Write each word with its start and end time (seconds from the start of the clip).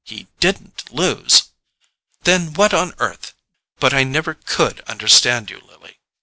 He 0.03 0.25
DIDN'T 0.39 0.91
lose? 0.91 1.51
Then 2.23 2.55
what 2.55 2.73
on 2.73 2.95
earth—but 2.97 3.93
I 3.93 4.03
never 4.03 4.33
COULD 4.33 4.79
understand 4.87 5.51
you, 5.51 5.59
Lily!" 5.59 5.99